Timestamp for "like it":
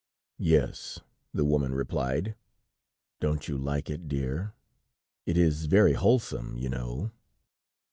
3.55-4.07